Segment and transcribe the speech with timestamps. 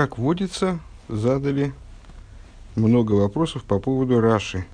[0.00, 0.78] как водится,
[1.08, 1.74] задали
[2.74, 4.64] много вопросов по поводу Раши.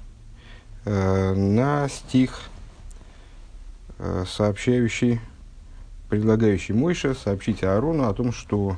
[0.85, 2.43] Э, на стих,
[3.99, 5.21] э, сообщающий,
[6.09, 8.77] предлагающий Мойша сообщить Аарону о том, что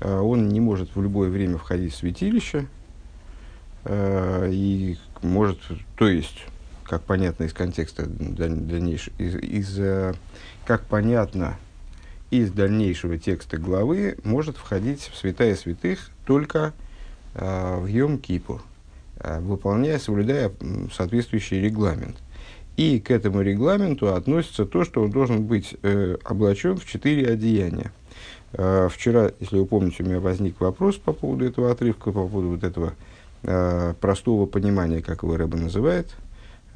[0.00, 2.66] э, он не может в любое время входить в святилище,
[3.84, 5.60] э, и может,
[5.96, 6.44] то есть,
[6.84, 10.12] как понятно из контекста дальнейшего, из, из, э,
[10.66, 11.56] как понятно
[12.30, 16.72] из дальнейшего текста главы, может входить в святая святых только
[17.34, 18.60] э, в Йом-Кипур,
[19.20, 20.52] э, выполняя, соблюдая
[20.92, 22.16] соответствующий регламент.
[22.76, 27.92] И к этому регламенту относится то, что он должен быть э, облачен в четыре одеяния.
[28.52, 32.48] Э, вчера, если вы помните, у меня возник вопрос по поводу этого отрывка, по поводу
[32.48, 32.92] вот этого
[33.42, 36.14] э, простого понимания, как его Рэба называет,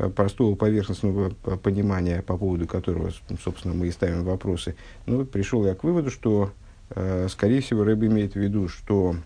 [0.09, 1.31] простого поверхностного
[1.63, 3.11] понимания, по поводу которого,
[3.43, 6.53] собственно, мы и ставим вопросы, ну, пришел я к выводу, что,
[6.91, 9.17] э, скорее всего, Рэб имеет в виду, что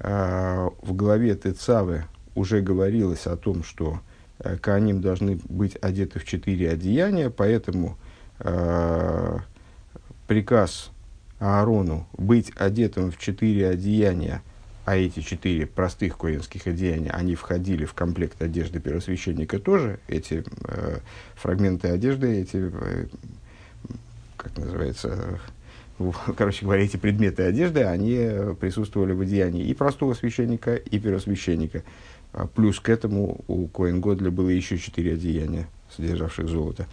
[0.00, 4.00] э, в главе Тецавы уже говорилось о том, что
[4.60, 7.98] Кааним должны быть одеты в четыре одеяния, поэтому
[10.28, 10.92] приказ
[11.40, 14.42] Аарону быть одетым в четыре одеяния
[14.88, 21.00] а эти четыре простых коинских одеяния, они входили в комплект одежды первосвященника тоже, эти э,
[21.34, 23.06] фрагменты одежды, эти, э,
[24.38, 25.40] как называется,
[26.38, 31.82] короче говоря, эти предметы одежды, они присутствовали в одеянии и простого священника, и первосвященника.
[32.32, 36.86] А плюс к этому у Коин Годля было еще четыре одеяния, содержавших золото.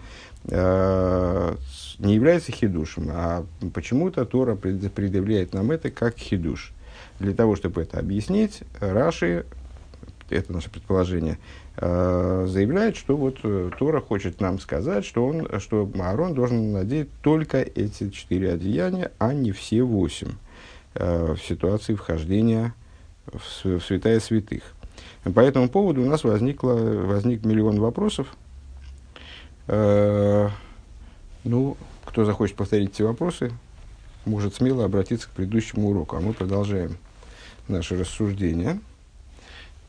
[0.49, 1.55] Э,
[1.99, 6.73] не является хидушем, а почему-то Тора предъявляет нам это как хидуш.
[7.19, 9.45] Для того, чтобы это объяснить, Раши,
[10.29, 11.37] это наше предположение,
[11.77, 17.09] э, заявляет, что вот э, Тора хочет нам сказать, что, он, что Аарон должен надеть
[17.21, 20.33] только эти четыре одеяния, а не все восемь
[20.95, 22.73] э, в ситуации вхождения
[23.27, 24.63] в, святая святых.
[25.23, 28.27] По этому поводу у нас возникло, возник миллион вопросов.
[29.67, 30.51] ну,
[32.05, 33.51] кто захочет повторить эти вопросы,
[34.25, 36.97] может смело обратиться к предыдущему уроку, а мы продолжаем
[37.67, 38.79] наше рассуждение.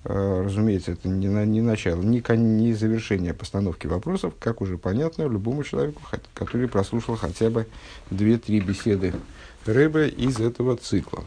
[0.08, 5.22] А, разумеется, это не, на, не начало, не, не завершение постановки вопросов, как уже понятно
[5.22, 6.00] любому человеку,
[6.34, 7.66] который прослушал хотя бы
[8.10, 9.14] две-три беседы
[9.64, 11.24] Рэбе из этого цикла.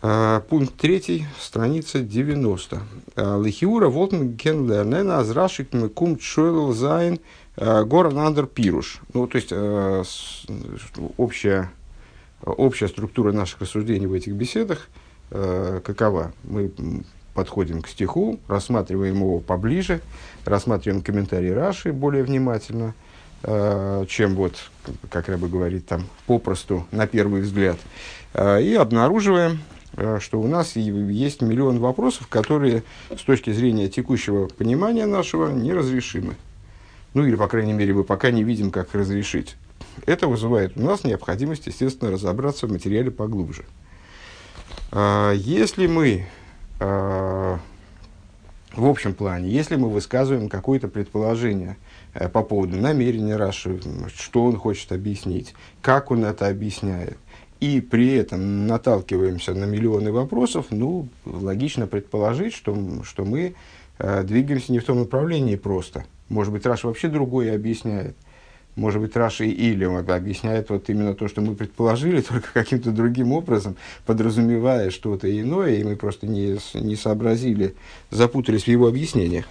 [0.00, 2.82] А, пункт третий, страница 90.
[3.16, 7.18] А, Лихиура волтен ген азрашик кум чойл зайн
[7.56, 9.00] гора нандер пируш.
[9.12, 9.52] Ну, то есть,
[11.16, 11.72] общая
[12.42, 14.88] общая структура наших рассуждений в этих беседах
[15.30, 16.32] э, какова?
[16.44, 16.70] Мы
[17.38, 20.00] подходим к стиху, рассматриваем его поближе,
[20.44, 22.94] рассматриваем комментарии Раши более внимательно,
[23.44, 24.54] э, чем вот,
[25.08, 27.76] как Рэба говорит, там попросту, на первый взгляд,
[28.34, 29.60] э, и обнаруживаем,
[29.96, 32.82] э, что у нас есть миллион вопросов, которые
[33.16, 36.34] с точки зрения текущего понимания нашего неразрешимы.
[37.14, 39.56] Ну или, по крайней мере, мы пока не видим, как разрешить.
[40.06, 43.64] Это вызывает у нас необходимость, естественно, разобраться в материале поглубже.
[44.90, 46.26] А, если мы
[46.80, 47.58] а,
[48.78, 51.76] в общем плане, если мы высказываем какое-то предположение
[52.14, 53.80] э, по поводу намерения Раши,
[54.14, 57.18] что он хочет объяснить, как он это объясняет,
[57.60, 63.54] и при этом наталкиваемся на миллионы вопросов, ну, логично предположить, что, что мы
[63.98, 66.04] э, двигаемся не в том направлении просто.
[66.28, 68.16] Может быть, Раш вообще другое объясняет
[68.78, 73.76] может быть, Раши или объясняет вот именно то, что мы предположили, только каким-то другим образом,
[74.06, 77.74] подразумевая что-то иное, и мы просто не, не сообразили,
[78.10, 79.46] запутались в его объяснениях.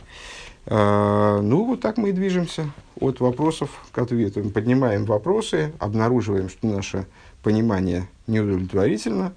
[0.65, 4.49] А, ну, вот так мы и движемся от вопросов к ответам.
[4.49, 7.05] Поднимаем вопросы, обнаруживаем, что наше
[7.43, 9.33] понимание неудовлетворительно,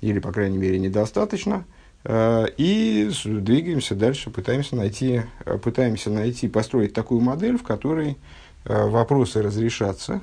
[0.00, 1.64] или, по крайней мере, недостаточно,
[2.04, 5.22] а, и двигаемся дальше, пытаемся найти,
[5.62, 8.16] пытаемся найти, построить такую модель, в которой
[8.64, 10.22] вопросы разрешатся,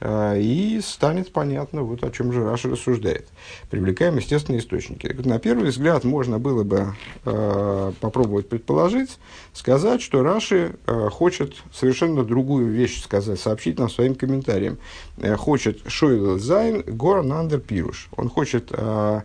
[0.00, 3.28] э, и станет понятно, вот о чем же Раша рассуждает.
[3.70, 5.06] Привлекаем естественные источники.
[5.24, 6.94] На первый взгляд можно было бы
[7.24, 9.18] э, попробовать предположить,
[9.52, 14.78] сказать, что Раши э, хочет совершенно другую вещь сказать, сообщить нам своим комментарием.
[15.18, 18.08] Э, хочет Шойл Зайн Гор Нандер Пируш.
[18.16, 19.20] Он хочет, э,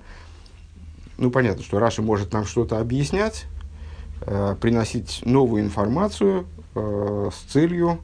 [1.18, 3.46] ну понятно, что Раши может нам что-то объяснять,
[4.22, 6.46] э, приносить новую информацию
[6.76, 8.00] э, с целью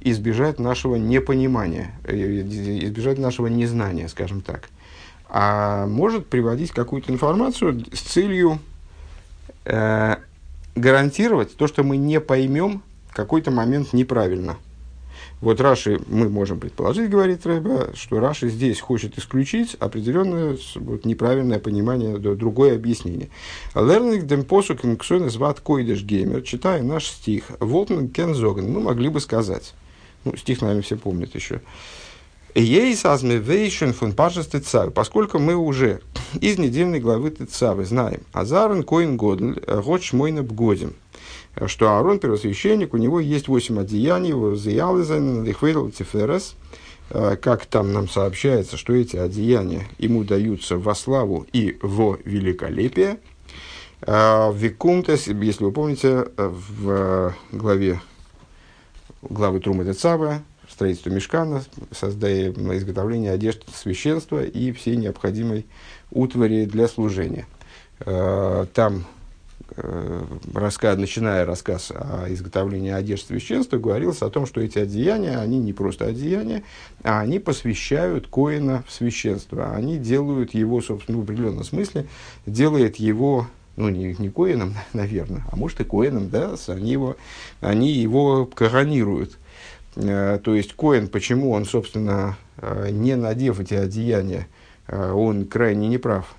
[0.00, 4.68] избежать нашего непонимания, э, избежать нашего незнания, скажем так.
[5.28, 8.58] А может приводить какую-то информацию с целью
[9.64, 10.16] э,
[10.74, 12.82] гарантировать то, что мы не поймем
[13.12, 14.56] какой-то момент неправильно.
[15.40, 21.58] Вот Раши, мы можем предположить, говорит Рэба, что Раши здесь хочет исключить определенное вот, неправильное
[21.58, 23.30] понимание, другое объяснение.
[23.74, 29.18] Лерник дем посук инксойн зват койдеш геймер, читая наш стих, Волтман Кензоген, мы могли бы
[29.18, 29.72] сказать,
[30.24, 31.60] ну, стих, наверное, все помнят еще,
[32.54, 36.00] Ейс азмевейшен фун пашес тецавы, поскольку мы уже
[36.40, 40.94] из недельной главы Тецавы знаем, Азарен коин годль, год шмойна бгодим,
[41.66, 46.56] что Аарон, первосвященник, у него есть восемь одеяний, его заялызен, лихвейл, тиферес,
[47.08, 53.18] как там нам сообщается, что эти одеяния ему даются во славу и во великолепие.
[54.02, 58.00] Викумтес, если вы помните, в главе
[59.22, 65.66] главы Трумы Тецавы, строительство мешкана, создая изготовление одежды священства и всей необходимой
[66.10, 67.46] утвари для служения.
[68.00, 69.04] Э, там,
[69.76, 70.24] э,
[70.54, 75.72] рассказ, начиная рассказ о изготовлении одежды священства, говорилось о том, что эти одеяния, они не
[75.72, 76.62] просто одеяния,
[77.02, 79.72] а они посвящают коина в священство.
[79.74, 82.06] Они делают его, собственно, в определенном смысле,
[82.46, 83.48] делает его
[83.80, 87.16] ну, не, не коином, наверное, а может и коином, да, они его,
[87.60, 89.38] они его коронируют.
[89.96, 94.48] Э, то есть Коин, почему он, собственно, э, не надев эти одеяния,
[94.86, 96.34] э, он крайне неправ.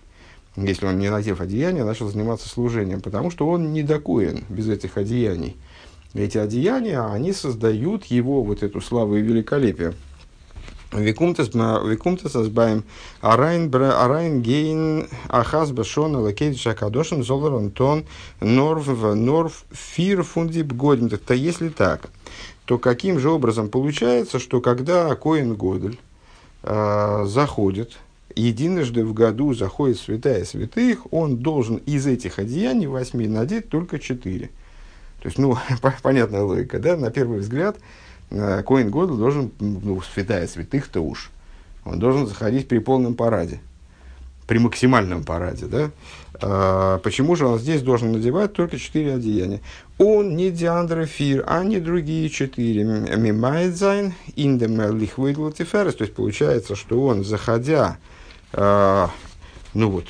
[0.56, 4.98] Если он не надев одеяния, начал заниматься служением, потому что он не докоин без этих
[4.98, 5.58] одеяний.
[6.14, 9.94] Эти одеяния, они создают его вот эту славу и великолепие.
[10.92, 12.84] Викумтас азбаем
[13.22, 18.04] арайн гейн ахаз башон лакейт шакадошин золар антон
[18.42, 21.10] норв норв фир фундип годим.
[21.10, 22.10] То если так,
[22.66, 25.98] то каким же образом получается, что когда Коин Годель
[26.64, 27.98] э, заходит,
[28.36, 34.48] единожды в году заходит святая святых, он должен из этих одеяний восьми надеть только четыре.
[35.22, 35.58] То есть, ну,
[36.02, 37.78] понятная логика, да, на первый взгляд,
[38.32, 41.30] Коин Годель должен, ну, святая святых-то уж,
[41.86, 43.60] он должен заходить при полном параде
[44.52, 45.92] при максимальном параде, да,
[46.42, 49.62] а, почему же он здесь должен надевать только четыре одеяния?
[49.98, 52.84] Он не диандрофир, а не другие четыре.
[52.84, 55.96] Мимайдзайн, индемерлихвейдлатиферес.
[55.96, 57.96] То есть получается, что он, заходя,
[58.52, 59.10] а,
[59.74, 60.08] ну вот,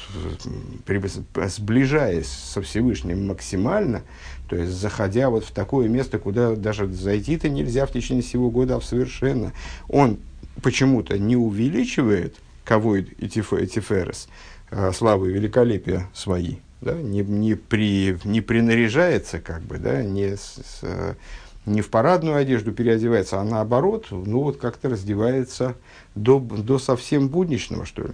[1.48, 4.02] сближаясь со Всевышним максимально,
[4.52, 8.76] то есть заходя вот в такое место, куда даже зайти-то нельзя в течение всего года,
[8.76, 9.52] а совершенно,
[9.90, 10.20] он
[10.62, 14.28] почему-то не увеличивает– Кавойд и Тиферес,
[14.70, 20.38] а, славы и великолепия свои, да, не, не, при, не принаряжается, как бы, да, не,
[20.38, 20.84] с,
[21.66, 25.76] не в парадную одежду переодевается, а наоборот, ну вот как-то раздевается
[26.16, 28.14] до, до совсем будничного, что ли.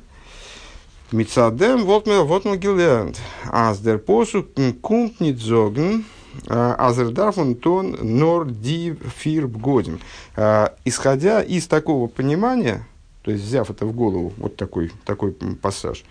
[1.11, 3.17] Мицадем, вот мы, вот мы гелерnt.
[3.45, 4.45] Аздер посу
[4.81, 6.03] кумт нит зогн,
[6.47, 9.99] азердафун тон нор ди фир годим.
[10.35, 12.87] А, исходя из такого понимания,
[13.23, 16.03] то есть взяв это в голову, вот такой, такой пассаж,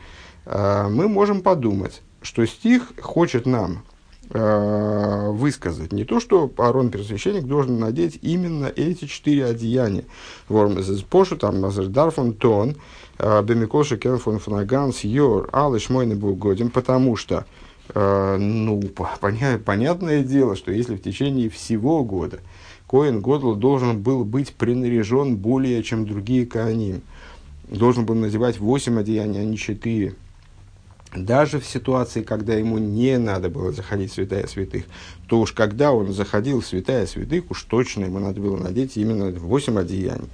[0.45, 3.83] а, мы можем подумать, что стих хочет нам
[4.31, 10.05] а, высказать не то, что Аарон Первосвященник должен надеть именно эти четыре одеяния.
[11.09, 12.77] Пошу, там Мазердарфон Тон,
[13.19, 17.47] а, Бемикоша Кенфон Фанаганс, Йор, Алыш Мойны Бугодим, потому что,
[17.95, 18.83] ну,
[19.21, 22.41] понятное дело, что если в течение всего года
[22.89, 27.03] Коин Годл должен был быть принаряжен более, чем другие Коаним.
[27.69, 30.15] Должен был надевать восемь одеяний, а не четыре.
[31.15, 34.85] Даже в ситуации, когда ему не надо было заходить в святая святых,
[35.29, 39.31] то уж когда он заходил в святая святых, уж точно ему надо было надеть именно
[39.31, 40.29] восемь одеяний.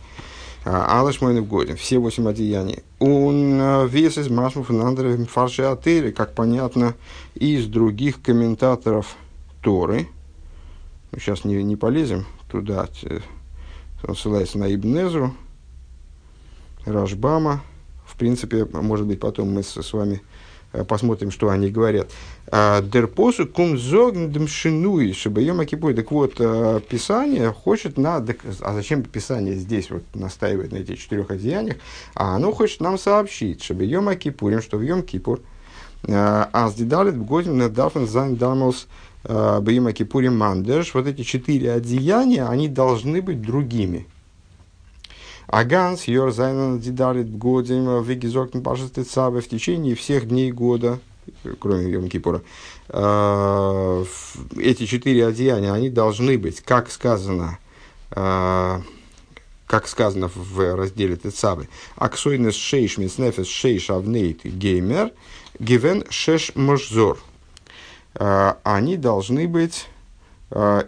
[0.65, 2.83] А, Алаш мой годе, все восемь одеяний.
[3.01, 6.95] Он вес из масмов и фарши атыри, как понятно
[7.35, 9.17] из других комментаторов
[9.61, 10.09] Торы.
[11.13, 12.89] Сейчас не, не полезем туда,
[14.07, 15.35] он ссылается на Ибнезру,
[16.85, 17.63] Рашбама.
[18.05, 20.42] В принципе, может быть, потом мы с, с вами э,
[20.87, 22.11] посмотрим, что они говорят.
[22.49, 25.95] А, Дерпосу кум зогндмшинуи, чтобы ее макипой.
[25.95, 28.17] Так вот, э, Писание хочет на...
[28.61, 31.77] А зачем Писание здесь вот настаивает на этих четырех одеяниях?
[32.15, 35.41] А оно хочет нам сообщить, чтобы ее макипурим, что в Йом Кипур,
[36.05, 38.87] э, аз дидалит бгодим недафен зайн дамос
[39.25, 44.07] Э, Баима Кипури Мандеш, вот эти четыре одеяния, они должны быть другими.
[45.47, 50.99] Аганс, Йорзайнан, Дидалит, Годим, Вегизокн, Пашесты Цабы в течение всех дней года,
[51.59, 52.43] кроме Йом Кипура,
[52.89, 54.05] э,
[54.59, 57.59] эти четыре одеяния, они должны быть, как сказано,
[58.11, 58.81] э,
[59.67, 65.13] как сказано в разделе Тецавы, Аксойнес шейш мицнефес шейш авнейт геймер,
[65.59, 67.19] гивен шеш можзор–
[68.15, 69.87] Э, они должны быть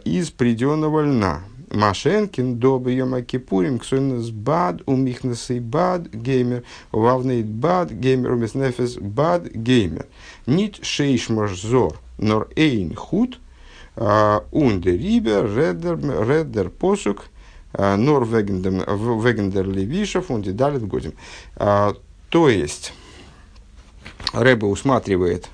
[0.04, 1.40] из приденного льна.
[1.71, 10.06] Машенкин, Доба, Йома Кипурим, Ксуинас Бад, Умихнасы Бад, Геймер, Вавнейт Бад, Геймер, Умиснефес Бад, Геймер.
[10.47, 13.38] Нит Шейш Зор, Нор Эйн Худ,
[13.97, 17.26] Унде Рибер, Реддер, Посук,
[17.73, 21.14] Нор Вегендер Левишев, Унде Далит Годим.
[21.56, 22.92] То есть,
[24.33, 25.49] Рэба усматривает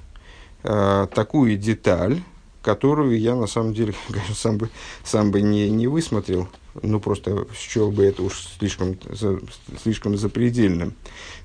[0.63, 2.23] такую деталь,
[2.63, 4.71] которую я на самом деле конечно, сам бы,
[5.05, 6.49] сам бы не, не высмотрел,
[6.83, 9.41] ну просто счел бы это уж слишком, за,
[9.83, 10.95] слишком запредельным,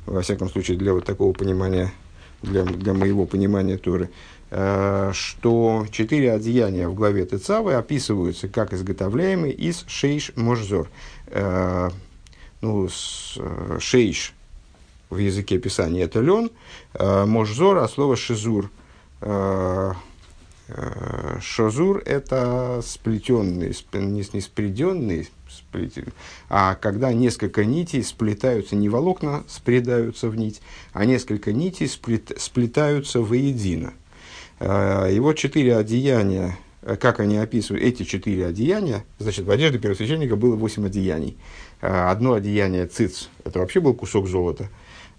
[0.05, 1.93] во всяком случае для вот такого понимания,
[2.41, 4.10] для, для моего понимания Торы,
[4.51, 10.89] э, что четыре одеяния в главе Тецавы описываются как изготовляемые из шейш можзор.
[11.27, 11.89] Э,
[12.62, 14.34] ну, с, э, шейш
[15.10, 16.50] в языке писания это лен,
[16.93, 18.69] э, можзор, а слово шизур
[21.41, 25.27] шозур– это сплетенные, не, не сплетенные,
[26.50, 30.62] а когда несколько нитей сплетаются, не волокна спредаются в нить,
[30.93, 33.93] а несколько нитей сплет, сплетаются воедино.
[34.60, 39.77] Э, и вот четыре одеяния, э, как они описывают эти четыре одеяния, значит, в одежде
[39.77, 41.38] первосвященника было восемь одеяний.
[41.81, 44.69] Одно одеяние циц, это вообще был кусок золота.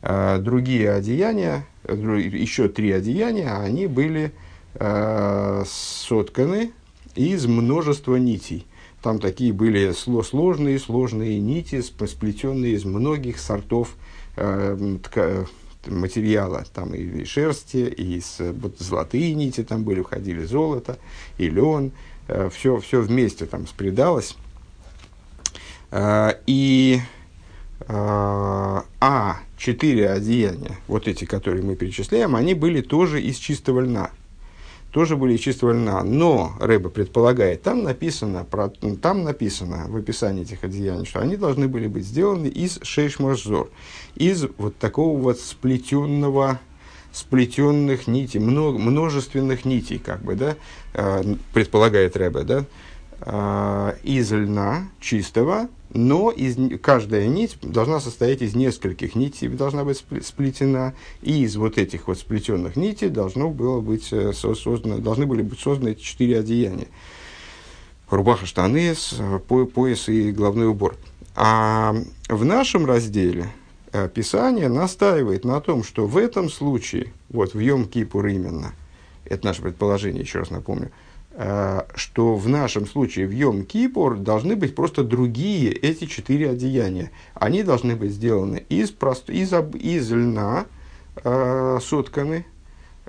[0.03, 4.31] Другие одеяния, еще три одеяния, они были э,
[4.79, 6.73] сотканы
[7.15, 8.67] из множества нитей.
[9.03, 13.95] Там такие были сложные, сложные нити, сплетенные из многих сортов
[14.37, 15.47] э, тка,
[15.87, 16.65] материала.
[16.75, 20.99] Там и шерсти, и вот, золотые нити там были, входили золото,
[21.39, 21.93] и лен.
[22.29, 24.37] Э, все, все вместе там спредалось.
[25.93, 27.01] Э, и
[27.81, 34.11] э, а четыре одеяния, вот эти, которые мы перечисляем, они были тоже из чистого льна
[34.97, 36.03] тоже были из чистого льна.
[36.03, 41.69] Но Рэба предполагает, там написано, про, там написано в описании этих одеяний, что они должны
[41.69, 43.69] были быть сделаны из шейшмарзор,
[44.15, 46.61] из вот такого вот сплетенного,
[47.13, 50.57] сплетенных нитей, много, множественных нитей, как бы, да,
[50.95, 52.65] э, предполагает Рэбе, да,
[53.21, 60.05] э, из льна чистого, но из, каждая нить должна состоять из нескольких нитей, должна быть
[60.23, 65.43] сплетена, и из вот этих вот сплетенных нитей должно было быть э, создано, должны были
[65.43, 66.89] быть созданы эти четыре одеяния.
[68.11, 68.95] Рубаха, штаны,
[69.49, 70.97] пояс и головной убор.
[71.35, 71.95] А
[72.29, 73.49] в нашем разделе
[73.93, 78.75] э, Писание настаивает на том, что в этом случае, вот в Йом-Кипур именно,
[79.25, 80.93] это наше предположение, еще раз напомню,
[81.37, 87.11] что в нашем случае в Йом-Кипур должны быть просто другие эти четыре одеяния.
[87.35, 89.29] Они должны быть сделаны из, прост...
[89.29, 90.65] из, из льна,
[91.23, 92.47] э, сотканы,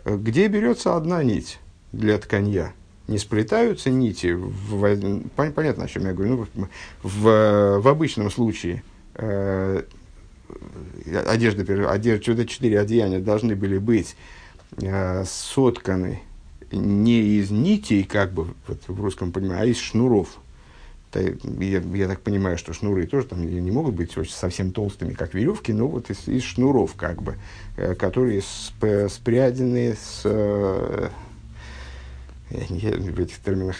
[0.05, 1.59] где берется одна нить
[1.91, 2.73] для тканья.
[3.07, 6.67] Не сплетаются нити, в, понятно, о чем я говорю, ну,
[7.03, 8.83] в, в обычном случае
[9.15, 9.83] э,
[11.25, 14.17] одежда, одежда, четыре одеяния должны были быть
[14.81, 16.19] э, сотканы
[16.71, 20.37] не из нитей, как бы вот в русском понимании, а из шнуров.
[21.13, 25.71] Я, я так понимаю, что шнуры тоже там не могут быть совсем толстыми, как веревки,
[25.71, 27.37] но вот из, из шнуров, как бы,
[27.77, 30.21] э, которые сп, спрядены с...
[30.25, 31.09] Э,
[32.51, 33.77] я в этих терминах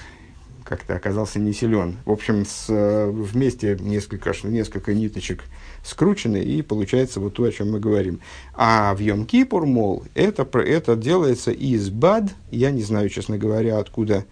[0.68, 1.98] как-то оказался не силен.
[2.06, 5.44] В общем, с, э, вместе несколько, несколько ниточек
[5.84, 8.20] скручены, и получается вот то, о чем мы говорим.
[8.54, 14.26] А в Йом-Кипур, мол, это, это делается из бад, я не знаю, честно говоря, откуда,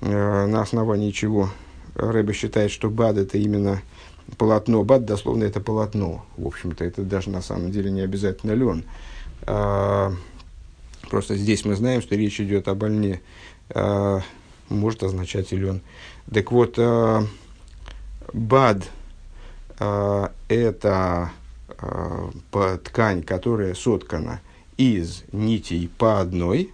[0.00, 1.50] э, на основании чего
[1.94, 3.80] Рэба считает, что бад это именно
[4.36, 4.84] полотно.
[4.84, 6.26] Бад, дословно, это полотно.
[6.36, 8.84] В общем-то, это даже на самом деле не обязательно лен.
[9.42, 10.12] А,
[11.08, 13.22] просто здесь мы знаем, что речь идет об льне.
[13.70, 14.20] А,
[14.68, 15.80] может означать и лен.
[16.32, 17.24] Так вот, а,
[18.32, 18.82] бад–
[19.78, 21.32] а, это
[21.78, 22.30] а,
[22.82, 24.40] ткань, которая соткана
[24.76, 26.70] из нитей по одной.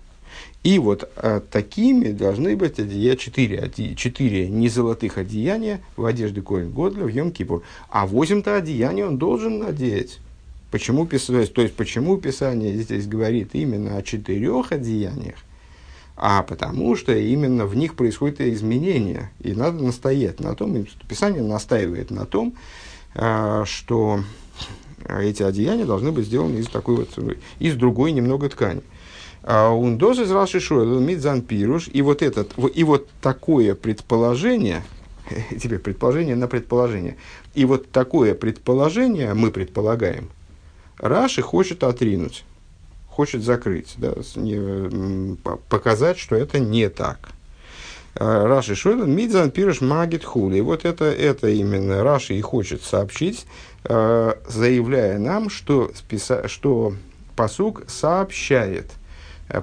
[0.62, 7.04] И вот а, такими должны быть одеяния, четыре, четыре незолотых одеяния в одежде Коин Годля
[7.04, 7.62] в Йом-Кипур.
[7.88, 10.18] А восемь-то одеяний он должен надеть.
[10.70, 15.36] Почему, то есть, почему Писание здесь говорит именно о четырех одеяниях?
[16.24, 19.32] А потому что именно в них происходит изменение.
[19.40, 22.54] И надо настоять на том, Писание настаивает на том,
[23.16, 24.20] а, что
[25.04, 27.08] эти одеяния должны быть сделаны из такой вот,
[27.58, 28.82] из другой немного ткани.
[29.42, 34.84] Ундоз из Раши Шуэл, Мидзан Пируш, и вот, этот, и вот такое предположение,
[35.60, 37.16] теперь предположение на предположение,
[37.54, 40.28] и вот такое предположение мы предполагаем,
[40.98, 42.44] Раши хочет отринуть,
[43.12, 44.14] хочет закрыть, да,
[45.68, 47.28] показать, что это не так.
[48.14, 50.60] Раши Шойлен, Мидзан Пирыш Магит Хули.
[50.60, 53.46] Вот это, это именно Раши и хочет сообщить,
[53.84, 56.94] заявляя нам, что, списа, что
[57.36, 58.90] посук сообщает.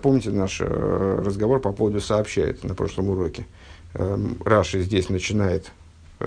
[0.01, 3.45] Помните наш разговор по поводу сообщает на прошлом уроке?
[3.93, 5.71] Раши здесь начинает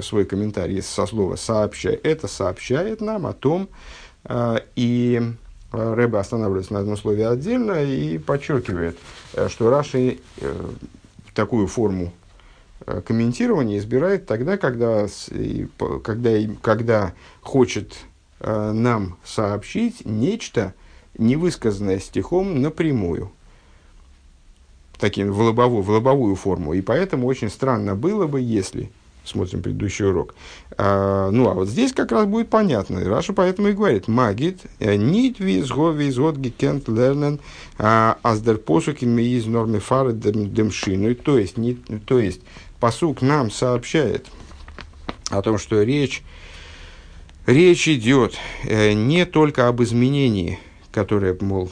[0.01, 1.95] свой комментарий со слова «сообщай».
[1.95, 3.69] Это сообщает нам о том,
[4.77, 5.35] и
[5.73, 8.99] Рэбе останавливается на одном слове отдельно и подчеркивает,
[9.49, 10.19] что Раши
[11.35, 12.13] такую форму
[12.87, 15.07] э, комментирования избирает тогда, когда,
[16.03, 17.95] когда, когда хочет
[18.41, 20.75] э, нам сообщить нечто,
[21.19, 23.33] невысказанное стихом напрямую,
[24.99, 26.75] таким в лобовую, в лобовую форму.
[26.75, 28.91] И поэтому очень странно было бы, если
[29.25, 30.35] смотрим предыдущий урок.
[30.77, 33.05] А, ну, а вот здесь как раз будет понятно.
[33.05, 37.41] Раша поэтому и говорит, магит, э, нит визго визгот гекент лернен
[37.79, 41.15] а, аздер посуки из норме фары демшину.
[41.15, 42.41] То есть, не, то есть,
[42.81, 44.27] посук нам сообщает
[45.31, 46.23] о том, что речь,
[47.47, 50.59] речь идет э, не только об изменении,
[50.91, 51.71] которое, мол,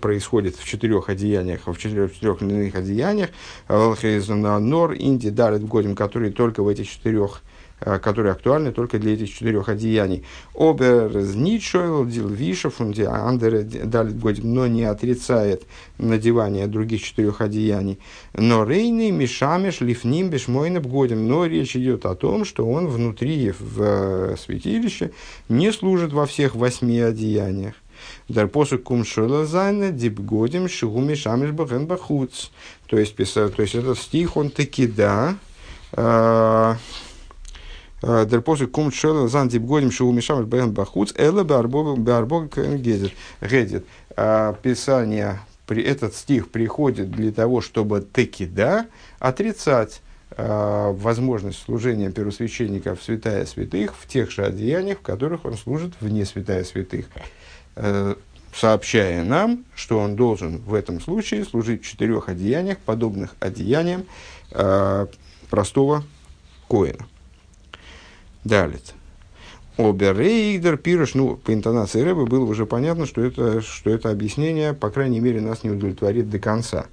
[0.00, 3.30] происходит в четырех одеяниях, в четырех, в четырех иных одеяниях,
[3.68, 7.42] Нор, Инди, Далит, Годим, которые только в этих четырех
[7.80, 10.24] э, которые актуальны только для этих четырех одеяний.
[10.54, 15.64] Обер Нитшойл, Дил Вишев, Андер Далит Годим, но не отрицает
[15.98, 17.98] надевание других четырех одеяний.
[18.32, 21.28] Но Рейны, Мишамеш, Лифним, Бешмойнеб Годим.
[21.28, 25.10] Но речь идет о том, что он внутри в э, святилище
[25.50, 27.74] не служит во всех восьми одеяниях.
[28.28, 32.50] Дар посук кум шолазайна дипгодим шигуми шамиш бахен бахуц.
[32.86, 35.36] То есть, то есть этот стих, он таки да.
[35.92, 36.76] А,
[38.02, 41.12] а, дар посук кум шолазайна дипгодим шигуми шамиш бахен бахуц.
[41.16, 43.14] Эла барбога гедет.
[44.16, 48.86] А, Писание, этот стих приходит для того, чтобы таки да
[49.18, 50.02] отрицать
[50.36, 56.24] возможность служения первосвященника в святая святых в тех же одеяниях, в которых он служит вне
[56.26, 57.06] святая святых.
[57.76, 58.14] Э,
[58.54, 64.06] сообщая нам, что он должен в этом случае служить в четырех одеяниях, подобных одеяниям
[64.52, 65.06] э,
[65.50, 66.02] простого
[66.68, 67.06] коина.
[68.44, 68.80] Далее.
[69.76, 74.88] Оберейдер пирош, ну, по интонации Рэбы было уже понятно, что это, что это объяснение, по
[74.88, 76.86] крайней мере, нас не удовлетворит до конца.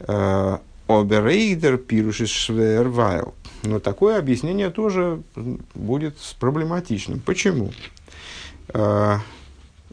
[0.00, 3.34] Э, Оберейдер пируш из швервайл.
[3.62, 5.22] Но такое объяснение тоже
[5.74, 7.20] будет проблематичным.
[7.20, 7.72] Почему?
[8.68, 9.18] Э,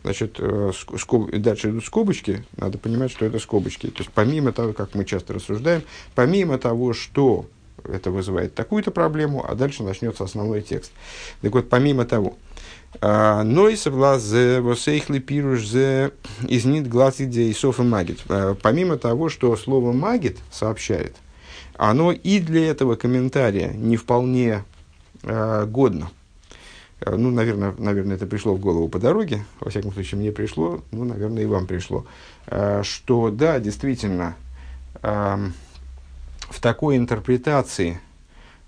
[0.05, 1.31] Значит, э, скоб...
[1.31, 3.87] дальше идут скобочки, надо понимать, что это скобочки.
[3.87, 5.81] То есть, помимо того, как мы часто рассуждаем,
[6.13, 7.47] помимо того, что
[7.83, 10.91] это вызывает такую-то проблему, а дальше начнется основной текст.
[11.41, 12.37] Так вот, помимо того,
[13.01, 18.19] а, Нойс влазе восейхли пируш изнит глаз идеи софа магит.
[18.29, 21.15] А, помимо того, что слово магит сообщает,
[21.77, 24.65] оно и для этого комментария не вполне
[25.23, 26.11] э, годно.
[27.01, 30.81] Э, ну, наверное, наверное, это пришло в голову по дороге, во всяком случае, мне пришло,
[30.91, 32.05] ну, наверное, и вам пришло,
[32.47, 34.35] э, что да, действительно,
[35.01, 35.53] эм,
[36.49, 37.99] в такой интерпретации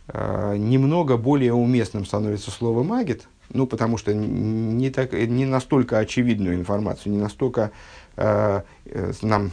[0.07, 6.55] э, немного более уместным становится слово «магит», ну, потому что не, так, не настолько очевидную
[6.55, 7.71] информацию, не настолько
[8.17, 9.51] нам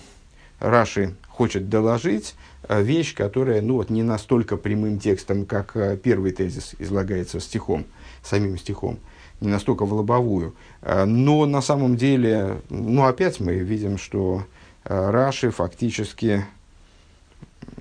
[0.59, 2.35] Раши хочет доложить
[2.69, 7.85] вещь, которая ну, вот, не настолько прямым текстом, как первый тезис излагается стихом
[8.25, 8.99] самим стихом,
[9.41, 10.55] не настолько в лобовую.
[10.83, 14.45] Э, но на самом деле, ну опять мы видим, что
[14.85, 16.45] э, Раши фактически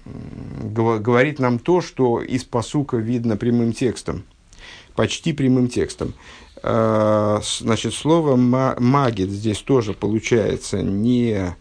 [0.06, 4.24] говорит нам то, что из посука видно прямым текстом,
[4.96, 6.14] почти прямым текстом.
[6.62, 11.56] Э, значит, слово «магит» здесь тоже получается не,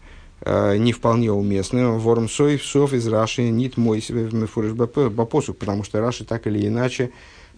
[0.45, 1.99] не вполне уместным.
[1.99, 7.11] Вормсой, сов из Раши, нит мой себе в потому что Раши так или иначе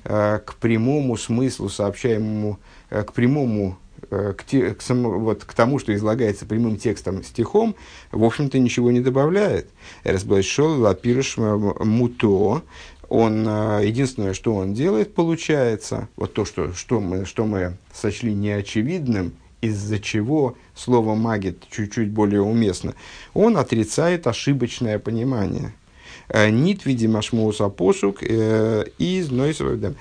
[0.05, 3.77] к прямому смыслу, сообщаемому, э, к прямому
[4.11, 7.75] э, к, те, к, само, вот, к тому, что излагается прямым текстом стихом,
[8.11, 9.69] в общем-то ничего не добавляет.
[10.03, 12.61] Эрсблайшол лапирш муто,
[13.09, 13.45] он,
[13.83, 19.99] единственное, что он делает, получается, вот то, что, что, мы, что мы сочли неочевидным, из-за
[19.99, 22.93] чего слово «магит» чуть-чуть более уместно,
[23.33, 25.84] он отрицает ошибочное понимание– Э,
[26.33, 29.95] Нит, видимо, шмуса посук э, из Нойсовым.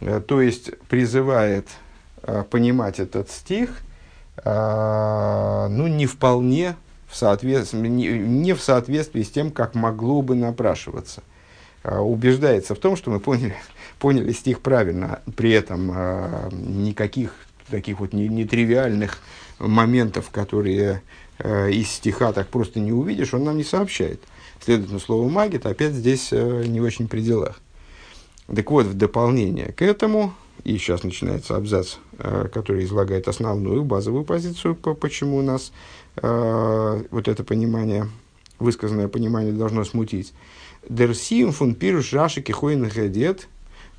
[0.00, 1.68] Э, то есть призывает
[2.50, 3.70] понимать этот стих,
[4.44, 6.74] ну, не вполне
[7.06, 11.22] в соответствии, не в соответствии с тем, как могло бы напрашиваться.
[11.84, 13.54] Убеждается в том, что мы поняли,
[13.98, 15.86] поняли стих правильно, при этом
[16.50, 17.32] никаких
[17.70, 19.20] таких вот нетривиальных
[19.58, 21.02] моментов, которые
[21.42, 24.20] из стиха так просто не увидишь, он нам не сообщает.
[24.60, 27.60] Следовательно, слово магит опять здесь э, не очень при делах.
[28.54, 34.24] Так вот, в дополнение к этому, и сейчас начинается абзац, э, который излагает основную базовую
[34.24, 35.72] позицию, по, почему у нас
[36.16, 38.08] э, вот это понимание,
[38.58, 40.32] высказанное понимание должно смутить.
[40.88, 43.48] Дерсиум фун пируш раши кихоин гадет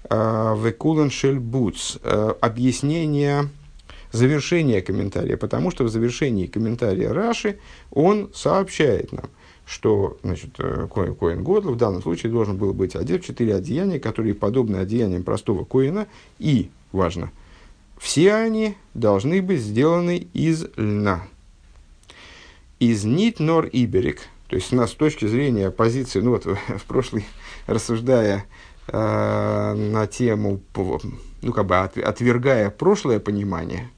[0.10, 1.98] э, векулен шельбуц.
[2.04, 3.50] Э, объяснение
[4.12, 7.60] завершение комментария, потому что в завершении комментария Раши
[7.92, 9.30] он сообщает нам,
[9.70, 13.56] что значит, э, Коин, Коин Годл в данном случае должен был быть одет в четыре
[13.56, 16.08] одеяния, которые подобны одеяниям простого Коина,
[16.40, 17.32] и, важно,
[18.00, 21.28] все они должны быть сделаны из льна.
[22.80, 26.86] Из нит нор иберик, то есть у нас с точки зрения позиции, ну вот в
[26.88, 27.26] прошлый,
[27.68, 28.46] рассуждая
[28.88, 30.62] э, на тему,
[31.44, 33.92] ну как бы отвергая прошлое понимание,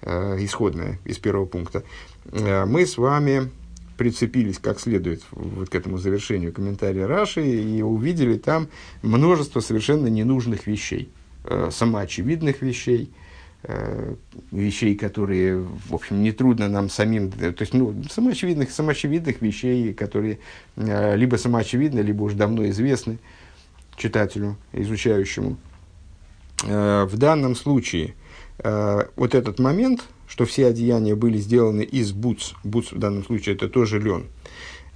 [0.00, 1.84] э, исходное из первого пункта,
[2.32, 3.52] э, мы с вами
[3.96, 8.68] прицепились как следует вот к этому завершению комментария Раши и увидели там
[9.02, 11.10] множество совершенно ненужных вещей,
[11.44, 13.10] э, самоочевидных вещей,
[13.64, 14.14] э,
[14.50, 20.38] вещей, которые, в общем, нетрудно нам самим, то есть, ну, самоочевидных, самоочевидных вещей, которые
[20.76, 23.18] э, либо самоочевидны, либо уже давно известны
[23.96, 25.56] читателю, изучающему.
[26.64, 28.14] Э, в данном случае
[28.58, 32.52] э, вот этот момент– что все одеяния были сделаны из буц.
[32.64, 34.28] Буц в данном случае это тоже лен.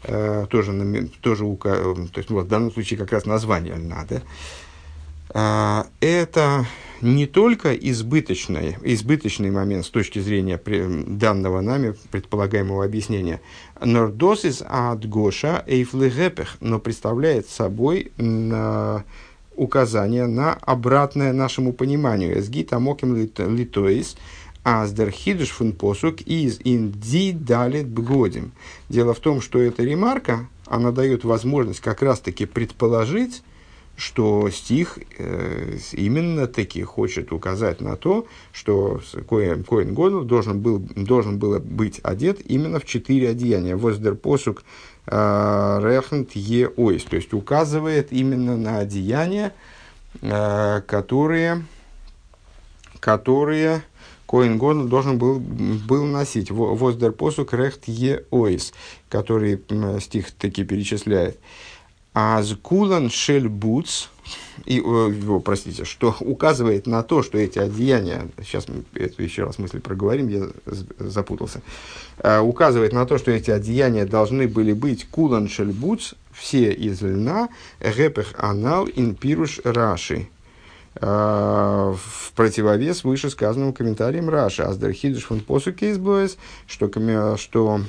[0.04, 0.72] Э, тоже,
[1.20, 4.06] тоже ука, э, то есть, ну, в данном случае как раз название льна.
[4.08, 4.22] Да?
[5.34, 6.64] Э, это
[7.02, 10.58] не только избыточный, избыточный момент с точки зрения
[11.06, 13.42] данного нами предполагаемого объяснения,
[13.78, 19.04] нордосис от Гоша эйфлегепех, но представляет собой на
[19.54, 22.38] указание на обратное нашему пониманию.
[22.38, 24.16] Эсгит амоким литоис,
[24.66, 28.50] Аздер хидуш фун посук из инди далит бгодим.
[28.88, 33.44] Дело в том, что эта ремарка, она дает возможность как раз-таки предположить,
[33.96, 40.80] что стих э, именно таки хочет указать на то, что Коэн, Коэн Годл должен был,
[40.80, 43.76] должен был быть одет именно в четыре одеяния.
[43.76, 44.64] Воздер посук
[45.06, 47.04] э, рехнт е ойс.
[47.04, 49.54] То есть указывает именно на одеяния,
[50.22, 51.64] э, которые,
[52.98, 53.84] которые
[54.26, 56.50] Коин Годл должен был, был носить.
[56.50, 58.72] Воздер посук рехт е ойс,
[59.08, 59.60] который
[60.00, 61.38] стих таки перечисляет.
[62.18, 64.06] А кулан шель буц,
[64.64, 69.58] и, о, простите, что указывает на то, что эти одеяния, сейчас мы эту еще раз
[69.58, 70.48] мысль проговорим, я
[70.98, 71.60] запутался,
[72.18, 77.02] а, указывает на то, что эти одеяния должны были быть кулан шель буц, все из
[77.02, 77.50] льна,
[77.82, 80.28] гепех анал инпируш раши,
[81.00, 81.98] в
[82.34, 84.62] противовес вышесказанным комментариям Раши.
[84.62, 87.80] Аздер хидуш фон посуке избоес, что, что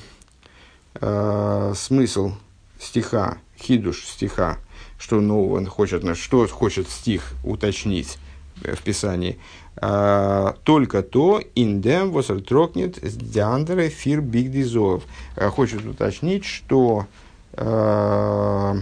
[0.96, 2.34] э, смысл
[2.80, 4.58] стиха, хидуш стиха,
[5.00, 8.18] что ну, он хочет, что хочет стих уточнить
[8.58, 9.40] в Писании,
[9.82, 15.04] э, только то, индем восертрокнет с диандере фир биг дизов.
[15.36, 17.18] Хочет уточнить, что э,
[17.58, 18.76] Э,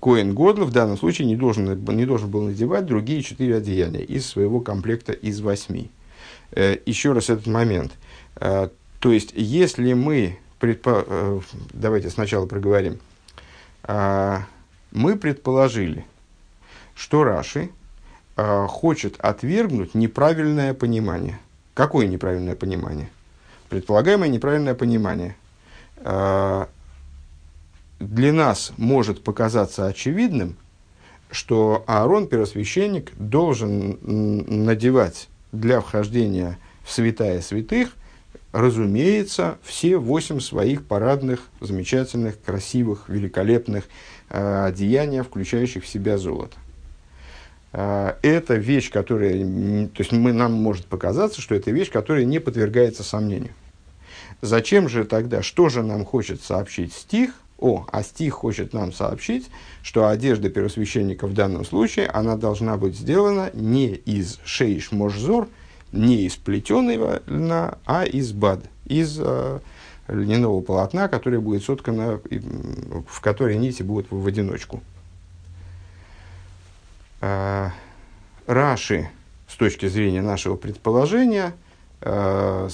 [0.00, 4.26] Коин Годл в данном случае не должен, не должен был надевать другие четыре одеяния из
[4.26, 5.90] своего комплекта из восьми.
[6.52, 7.92] Э, еще раз этот момент.
[8.36, 11.42] Э, то есть, если мы, предпо...
[11.72, 12.98] давайте сначала проговорим,
[13.88, 16.04] мы предположили,
[16.94, 17.70] что Раши
[18.36, 21.38] хочет отвергнуть неправильное понимание.
[21.72, 23.08] Какое неправильное понимание?
[23.70, 25.34] Предполагаемое неправильное понимание
[28.00, 30.56] для нас может показаться очевидным,
[31.30, 33.98] что Аарон, первосвященник, должен
[34.64, 37.90] надевать для вхождения в святая святых,
[38.52, 43.84] разумеется, все восемь своих парадных, замечательных, красивых, великолепных
[44.28, 46.56] э, одеяния, включающих в себя золото.
[47.72, 52.40] Э, это вещь, которая, то есть мы, нам может показаться, что это вещь, которая не
[52.40, 53.52] подвергается сомнению.
[54.40, 59.50] Зачем же тогда, что же нам хочет сообщить стих– о, а стих хочет нам сообщить,
[59.82, 65.48] что одежда первосвященника в данном случае, она должна быть сделана не из шейш можзор,
[65.92, 69.60] не из плетеного льна, а из бад, из э,
[70.08, 72.20] льняного полотна, которое будет соткано,
[73.08, 74.82] в которой нити будут в, одиночку.
[77.20, 77.70] Э,
[78.46, 79.10] Раши,
[79.48, 81.52] с точки зрения нашего предположения,
[82.00, 82.68] э,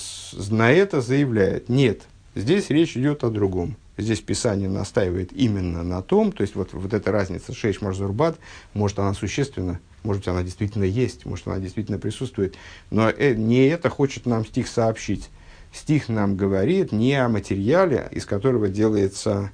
[0.51, 2.03] на это заявляет, нет,
[2.37, 6.93] здесь речь идет о другом Здесь Писание настаивает именно на том, то есть вот, вот
[6.93, 8.37] эта разница шейш марзурбат,
[8.75, 12.57] может она существенна, может быть она действительно есть, может она действительно присутствует,
[12.91, 15.31] но э, не это хочет нам стих сообщить.
[15.73, 19.51] стих нам говорит не о материале, из которого делается,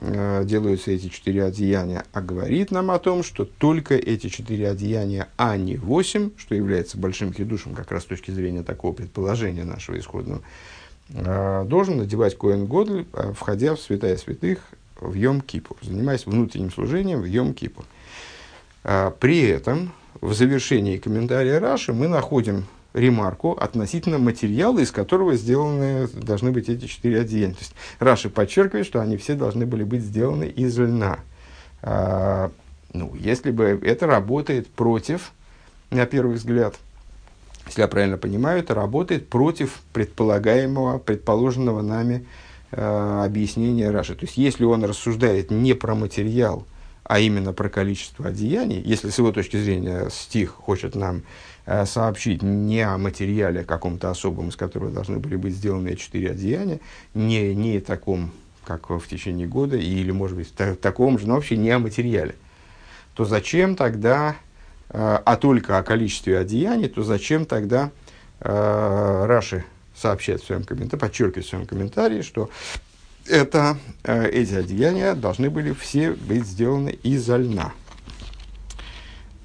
[0.00, 5.28] э, делаются эти четыре одеяния, а говорит нам о том, что только эти четыре одеяния,
[5.36, 9.98] а не восемь, что является большим хидушем как раз с точки зрения такого предположения нашего
[9.98, 10.40] исходного,
[11.08, 14.60] должен надевать Коэн Годль, э, входя в святая святых
[15.00, 17.84] в Йом-Кипур, занимаясь внутренним служением в Йом-Кипур.
[18.84, 26.06] Э, при этом в завершении комментария Раши мы находим ремарку относительно материала, из которого сделаны
[26.08, 27.54] должны быть эти четыре одеяния.
[27.54, 31.18] То есть Раши подчеркивает, что они все должны были быть сделаны из льна.
[31.82, 32.52] А,
[32.92, 35.32] ну, если бы это работает против,
[35.90, 36.76] на первый взгляд,
[37.66, 42.26] если я правильно понимаю, это работает против предполагаемого, предположенного нами
[42.70, 44.14] э, объяснения Раши.
[44.14, 46.66] То есть, если он рассуждает не про материал,
[47.04, 51.22] а именно про количество одеяний, если с его точки зрения стих хочет нам
[51.66, 56.78] Э, сообщить не о материале каком-то особом, из которого должны были быть сделаны четыре одеяния,
[57.14, 58.32] не, не таком,
[58.66, 62.34] как в течение года, или, может быть, в таком же, но вообще не о материале,
[63.14, 64.36] то зачем тогда,
[64.90, 67.90] а только о количестве одеяний, то зачем тогда
[68.40, 72.50] э, Раши сообщает в своем комментарии, подчеркивает в своем комментарии, что
[73.26, 77.72] это, эти одеяния должны были все быть сделаны изо льна.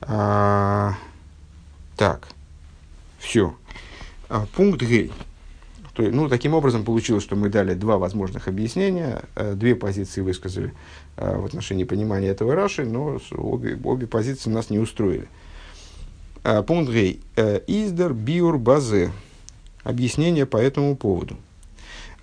[0.01, 0.95] А,
[1.95, 2.27] так,
[3.19, 3.55] все.
[4.27, 5.09] А, пункт Г.
[5.93, 10.73] То, ну, таким образом получилось, что мы дали два возможных объяснения, э, две позиции высказали
[11.17, 15.27] э, в отношении понимания этого Раши, но обе, обе позиции нас не устроили.
[16.43, 17.17] А, пункт Г.
[17.35, 19.11] Э, Издер биур базе.
[19.83, 21.37] Объяснение по этому поводу.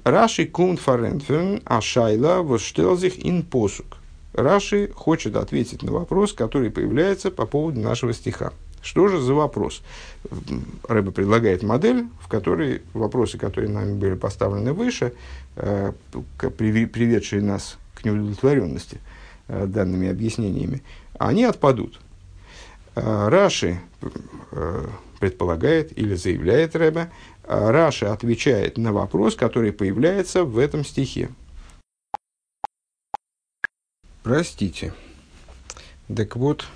[0.04, 3.98] Раши кунт фарентферн ашайла воштелзих ин посук.
[4.34, 8.52] Раши хочет ответить на вопрос, который появляется по поводу нашего стиха.
[8.86, 9.82] Что же за вопрос?
[10.88, 15.12] Рэба предлагает модель, в которой вопросы, которые нами были поставлены выше,
[15.56, 15.92] э,
[16.38, 19.00] приведшие нас к неудовлетворенности
[19.48, 20.84] э, данными объяснениями,
[21.18, 21.98] они отпадут.
[22.94, 23.80] Э, Раши
[25.18, 27.08] предполагает или заявляет Рэба,
[27.42, 31.30] Раши отвечает на вопрос, который появляется в этом стихе.
[34.22, 34.94] Простите.
[36.14, 36.66] Так вот,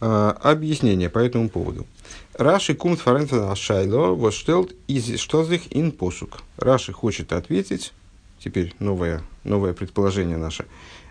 [0.00, 1.86] объяснение по этому поводу.
[2.34, 6.38] Раши кумт фарентен ашайло восштелт из штозих ин посук.
[6.56, 7.92] Раши хочет ответить,
[8.38, 10.66] теперь новое, новое предположение наше,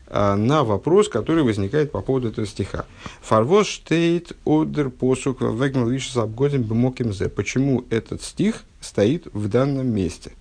[0.09, 2.85] а, на вопрос, который возникает по поводу этого стиха.
[3.21, 7.27] Фарвоз штейт одер посук вегнал вишес абгодин бемокимзе.
[7.27, 10.31] Почему этот стих стоит в данном месте?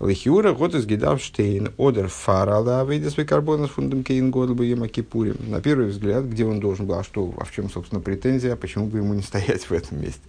[0.00, 4.88] Лехиура год из Гидавштейн одер фарала выйдет свой карбон с фундом кейн год бы ема
[4.88, 5.36] кипурим.
[5.48, 8.86] На первый взгляд, где он должен был, а что, а в чем, собственно, претензия, почему
[8.86, 10.22] бы ему не стоять в этом месте?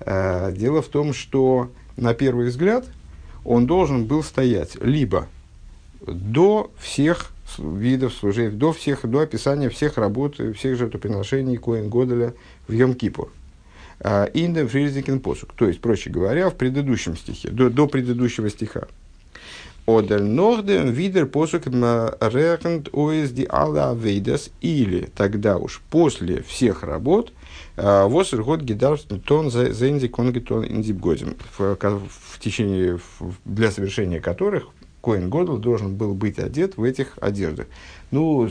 [0.00, 2.86] Э, дело в том, что на первый взгляд
[3.44, 5.28] он должен был стоять либо
[6.06, 12.34] до всех видов служения, до, всех, до описания всех работ, всех жертвоприношений Коин Годеля
[12.68, 13.28] в Йом-Кипур.
[14.02, 15.52] Индем фризикен посук.
[15.54, 18.88] То есть, проще говоря, в предыдущем стихе, до, до предыдущего стиха.
[19.86, 24.50] Одер нордем видер посук рехент оизди алла авейдас.
[24.60, 27.32] Или тогда уж после всех работ
[27.76, 31.36] Восер год гидар тон зенди конгетон индибгодим.
[31.56, 33.00] В течение,
[33.44, 34.68] для совершения которых
[35.02, 37.66] Коин Годл должен был быть одет в этих одеждах.
[38.10, 38.46] Ну,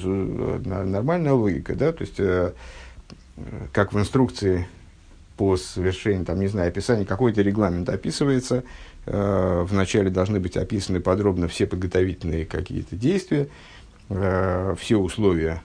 [0.65, 2.53] нормальная логика, да, то есть, э,
[3.71, 4.67] как в инструкции
[5.39, 8.65] по совершению, там, не знаю, описания, какой-то регламент описывается,
[9.05, 13.47] э, вначале должны быть описаны подробно все подготовительные какие-то действия,
[14.09, 15.61] э, все условия,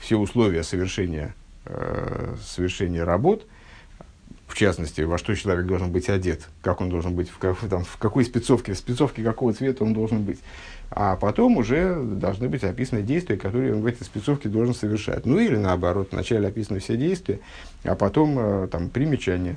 [0.00, 3.46] все условия совершения, э, совершения работ,
[4.52, 7.84] в частности, во что человек должен быть одет, как он должен быть, в, как, там,
[7.84, 10.40] в какой спецовке, в спецовке какого цвета он должен быть
[10.94, 15.24] а потом уже должны быть описаны действия, которые он в этой спецовке должен совершать.
[15.24, 17.40] Ну или наоборот, вначале описаны все действия,
[17.82, 19.56] а потом э, там примечания.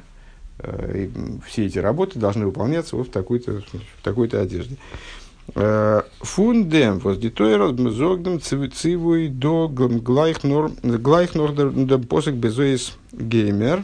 [0.59, 1.11] Э, и
[1.45, 4.77] все эти работы должны выполняться вот в такой-то, в такой-то одежде.
[5.55, 10.71] Э, фундем воздитойрос мзогдем цивуй до глайхнор
[12.07, 13.83] посок безоис геймер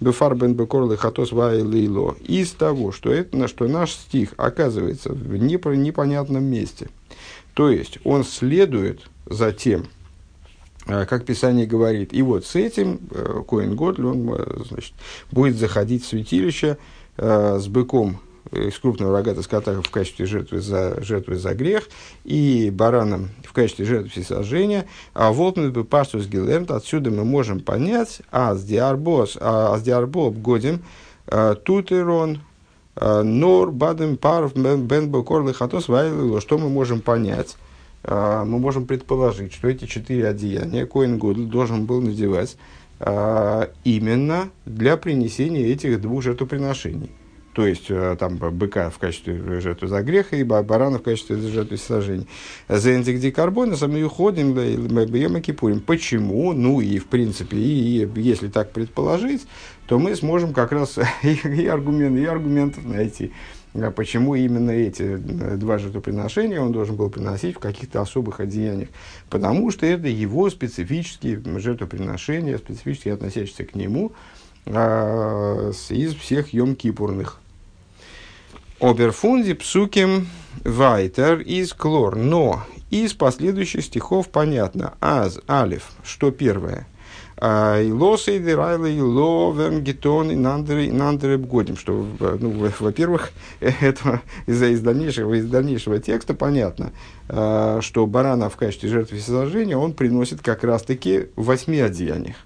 [0.00, 2.16] бефарбен бекорлы хатос вайлило.
[2.20, 6.88] Из того, что, это, что наш стих оказывается в непонятном месте.
[7.54, 9.86] То есть, он следует за тем,
[10.86, 12.12] э, как Писание говорит.
[12.12, 14.94] И вот с этим э, Коин Годль, он э, значит,
[15.30, 16.78] будет заходить в святилище
[17.16, 18.18] с быком
[18.52, 21.88] из крупного рогата скота в качестве жертвы за, жертвы за грех
[22.24, 28.20] и бараном в качестве жертвы всесожжения, а волпнут бы пастус гилернт, отсюда мы можем понять,
[28.30, 30.82] а с диарбос, а с диарбо обгодим,
[31.64, 32.40] тут ирон,
[33.00, 36.40] Нор бадем пар бен бокор лихатос вайлило.
[36.40, 37.56] Что мы можем понять?
[38.04, 42.56] Мы можем предположить, что эти четыре одеяния Коин Гудл должен был надевать
[43.00, 47.10] именно для принесения этих двух жертвоприношений
[47.54, 51.76] то есть э, там быка в качестве жертвы за грех и барана в качестве жертвы
[51.76, 52.26] сожжения.
[52.68, 55.80] Зензик дикарбона сами уходим бьем кипурим.
[55.80, 56.52] Почему?
[56.52, 59.46] Ну и в принципе, и, и если так предположить,
[59.86, 63.32] то мы сможем как раз и, и аргументы, и аргументов найти.
[63.74, 68.88] А почему именно эти э, два жертвоприношения он должен был приносить в каких-то особых одеяниях?
[69.30, 74.12] Потому что это его специфические жертвоприношения, специфически относящиеся к нему,
[74.66, 77.34] а, из всех Йом-Кипурных.
[78.84, 80.28] Оберфунди псуким
[80.62, 82.16] вайтер из клор.
[82.16, 84.92] Но из последующих стихов понятно.
[85.00, 86.86] Аз, алиф, что первое.
[87.38, 91.78] А, и лосы и дырайлы, и ловен, гетон, и нандеры годим.
[91.78, 92.06] Что,
[92.38, 96.92] ну, во-первых, это из, из, дальнейшего, из дальнейшего текста понятно,
[97.30, 102.36] а, что барана в качестве жертвы всесожжения он приносит как раз-таки в восьми одеяниях.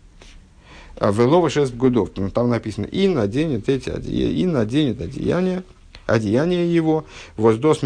[1.00, 5.64] В Лова шесть годов, там написано, и наденет эти одеяния, и наденет одеяния,
[6.08, 7.04] одеяние его,
[7.36, 7.82] воздос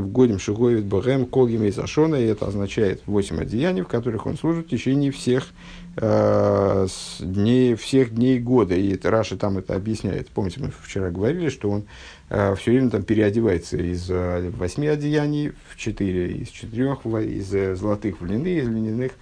[0.00, 4.66] в годим шугоевит богем кол сашона, и это означает восемь одеяний, в которых он служит
[4.66, 5.48] в течение всех
[5.96, 6.86] э,
[7.20, 8.74] дней, всех дней года.
[8.74, 10.28] И это, Раша там это объясняет.
[10.28, 11.84] Помните, мы вчера говорили, что он
[12.30, 17.76] э, все время там переодевается из э, восьми одеяний в четыре, из четырех, из э,
[17.76, 19.12] золотых в льняные, из льняных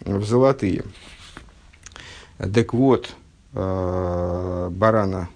[0.00, 0.84] в золотые.
[2.38, 3.14] Так вот,
[3.54, 5.28] э, барана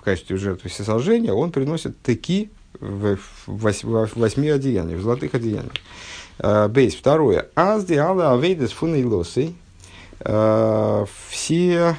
[0.00, 2.48] в качестве жертвы всесожжения, он приносит таки
[2.80, 5.74] в, восьми одеяниях, в золотых одеяниях.
[6.38, 6.94] Э, бейс.
[6.94, 7.48] Второе.
[7.54, 9.52] Азди алла авейдес фунейлосы.
[10.20, 11.96] Э, все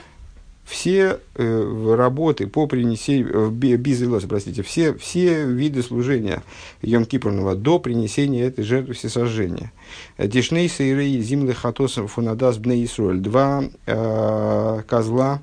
[0.72, 6.44] все э, работы по принесению, э, безилос, простите, все, все виды служения
[6.82, 9.74] Йом Кипурного до принесения этой жертвы всесожжения.
[10.18, 13.20] Дишней сейрей зимлы хатосов фунадас бне Исруэль.
[13.20, 15.42] Два э, козла,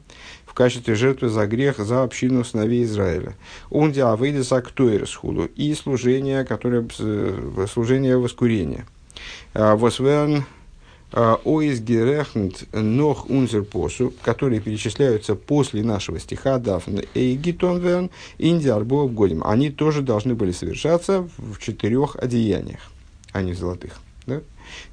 [0.58, 3.36] качестве жертвы за грех за общину сыновей Израиля.
[3.70, 8.84] Он диавейда за ктуэрсхулу и служение, которое э, служение воскурения.
[9.54, 10.44] А, Восверн
[11.12, 19.44] а, Оис Герехнт Нох Унзер Посу, которые перечисляются после нашего стиха Дафн Эйгитонверн Индиарбов Годим.
[19.44, 22.80] Они тоже должны были совершаться в четырех одеяниях,
[23.30, 24.00] а не в золотых.
[24.26, 24.40] Да?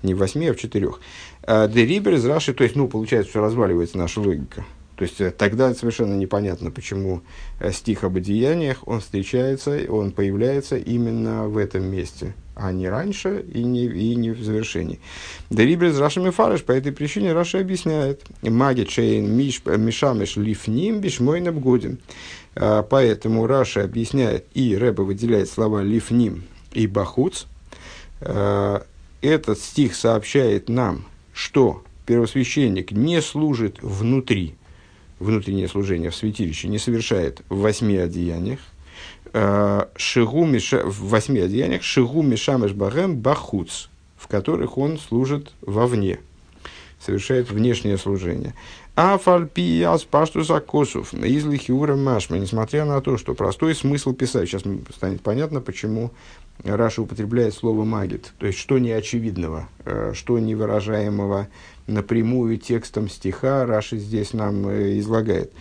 [0.03, 0.99] Не в восьми, а в четырех.
[1.41, 4.63] Дерибер из Раши, то есть, ну, получается, что разваливается наша логика.
[4.95, 7.21] То есть э, тогда совершенно непонятно, почему
[7.59, 13.45] э, стих об одеяниях, он встречается, он появляется именно в этом месте, а не раньше
[13.53, 14.99] и не, и не в завершении.
[15.49, 18.23] Дерибрис Раша Мефареш по этой причине Раша объясняет.
[18.41, 21.99] Маги Чейн Мишамеш Лифним Бишмойнаб Годин.
[22.55, 27.45] А, поэтому Раша объясняет, и Рэба выделяет слова Лифним и Бахуц.
[28.21, 28.85] А,
[29.21, 34.55] этот стих сообщает нам, что первосвященник не служит внутри,
[35.19, 38.59] внутреннее служение в святилище не совершает в восьми одеяниях,
[39.33, 46.19] э, шигу миша, в восьми одеяниях шигу мишамеш багем бахуц, в которых он служит вовне,
[46.99, 48.53] совершает внешнее служение.
[48.97, 54.63] А фальпия спашту закосов, из лихиура машма, несмотря на то, что простой смысл писать, сейчас
[54.95, 56.11] станет понятно, почему
[56.63, 61.47] Раша употребляет слово магит, то есть что неочевидного, э, что невыражаемого
[61.85, 65.51] напрямую текстом стиха Раши здесь нам э, излагает.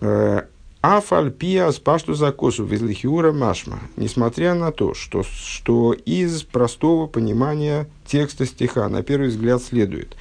[0.00, 0.42] Э,
[0.80, 3.80] Афальпия спашту закосу визлихиура машма.
[3.96, 10.16] Несмотря на то, что, что из простого понимания текста стиха на первый взгляд следует.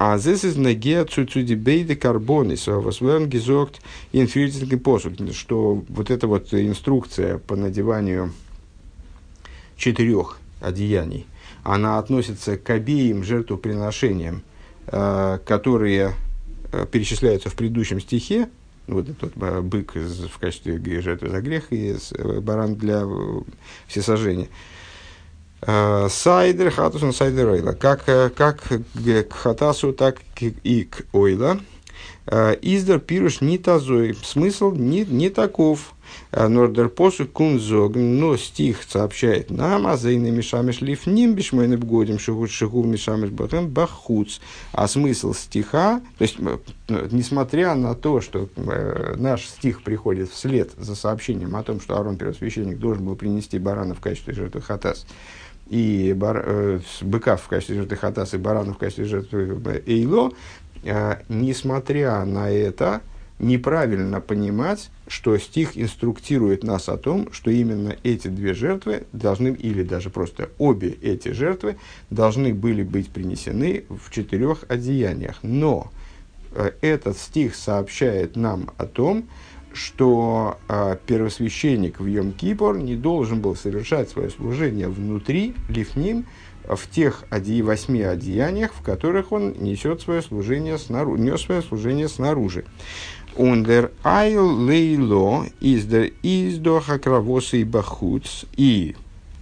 [0.00, 6.54] А здесь из негеа цуцуди бейде карбонис, восвен гизокт инфиритинг посуд, что вот эта вот
[6.54, 8.32] инструкция по надеванию
[9.78, 11.26] четырех одеяний–
[11.68, 14.42] она относится к обеим жертвоприношениям,
[14.86, 16.14] э, которые
[16.72, 18.48] э, перечисляются в предыдущем стихе,
[18.86, 21.94] вот этот э, бык в качестве жертвы за грех и
[22.40, 23.04] баран для
[23.86, 24.48] всесожжения.
[25.60, 27.72] Сайдер, хатус, сайдер ойла.
[27.72, 31.58] Как, как к хатасу, так и к ойла.
[32.30, 34.14] Издер пируш не тазой.
[34.22, 35.94] Смысл не, не таков.
[36.32, 42.82] Нордер посу кунзог, но стих сообщает нам, а зейны мишамеш лифним бишмойны бгодим шигут шигу
[42.82, 44.40] мишамеш бахем бахуц.
[44.72, 46.38] А смысл стиха, то есть,
[46.88, 48.48] несмотря на то, что
[49.16, 53.94] наш стих приходит вслед за сообщением о том, что Арон первосвященник должен был принести барана
[53.94, 55.06] в качестве жертвы хатас,
[55.68, 60.32] и бар, э, быка в качестве жертвы хатас и барана в качестве жертвы эйло, э,
[61.28, 63.02] несмотря на это,
[63.38, 69.82] неправильно понимать, что стих инструктирует нас о том, что именно эти две жертвы должны, или
[69.82, 71.76] даже просто обе эти жертвы
[72.10, 75.38] должны были быть принесены в четырех одеяниях.
[75.42, 75.90] Но
[76.52, 79.28] э, этот стих сообщает нам о том,
[79.72, 86.26] что э, первосвященник в Йом-Кипур не должен был совершать свое служение внутри, лифним,
[86.68, 92.08] в тех оди, восьми одеяниях, в которых он несет свое служение снаружи, нес свое служение
[92.08, 92.64] снаружи.
[93.36, 98.44] Ундер айл лейло издер издо хакравосы и бахуц.
[98.56, 98.96] И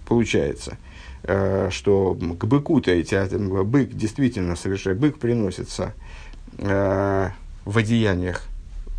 [0.07, 0.77] получается,
[1.23, 3.15] э, что к быку-то эти,
[3.63, 5.93] бык действительно совершает, бык приносится
[6.57, 7.29] э,
[7.65, 8.43] в одеяниях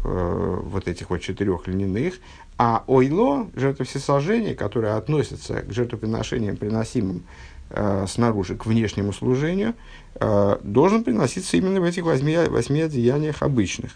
[0.05, 2.15] э, вот этих вот четырех льняных,
[2.59, 7.23] а ойло, жертва всесожжения, которое относится к жертвоприношениям, приносимым
[7.71, 9.75] э, снаружи к внешнему служению,
[10.15, 13.93] э, должен приноситься именно в этих восьми, восьми одеяниях обычных.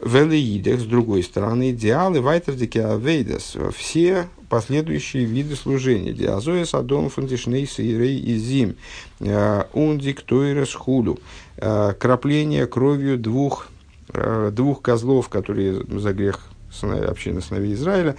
[0.00, 6.12] В элеидах, с другой стороны, идеалы вайтердики авейдас, все последующие виды служения.
[6.12, 8.76] Диазоя садом фундишней сейрей и зим,
[9.20, 11.20] э, ундик тойрес худу,
[11.56, 13.68] э, крапление кровью двух,
[14.12, 16.40] э, двух козлов, которые за грех
[16.82, 18.16] общины сыновей Израиля,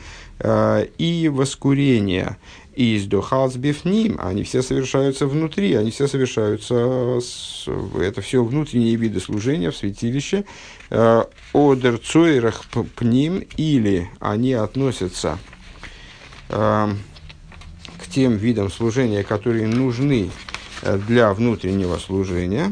[0.97, 2.37] и воскурение–
[2.75, 7.67] и из дохалс бифним, они все совершаются внутри, они все совершаются, с,
[7.99, 10.45] это все внутренние виды служения в святилище.
[10.89, 12.65] Э, Одер цойрах
[12.95, 15.37] пним, или они относятся
[16.49, 16.87] э,
[17.99, 20.31] к тем видам служения, которые нужны
[20.81, 22.71] э, для внутреннего служения.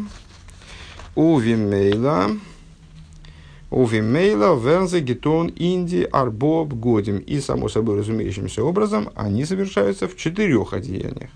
[1.16, 2.32] У Вимейла,
[3.72, 7.19] Увимейла, Вензе, Гетон, Инди, Арбоб, Годим.
[7.19, 11.30] И, само собой разумеющимся образом, они совершаются в четырех одеяниях.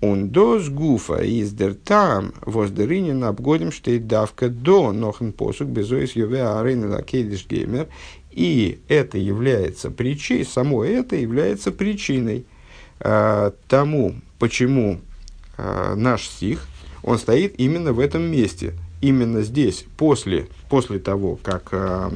[0.00, 6.44] Он дос гуфа из дер там воздеринин обгодим штейт давка до нохен посук безоис юве
[6.44, 7.88] арейн лакейдиш геймер.
[8.30, 12.46] И это является причиной, само это является причиной
[13.00, 15.00] э, тому, почему
[15.56, 16.68] э, наш стих,
[17.02, 22.10] он стоит именно в этом месте– именно здесь, после, после того, как э,